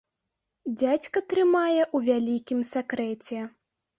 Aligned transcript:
Дзядзька 0.81 1.21
трымае 1.33 1.83
ў 1.95 2.13
вялікім 2.13 2.59
сакрэце. 2.73 3.45